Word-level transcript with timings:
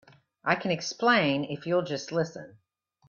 I 0.43 0.55
can 0.55 0.71
explain 0.71 1.43
if 1.43 1.67
you'll 1.67 1.83
just 1.83 2.11
listen. 2.11 2.57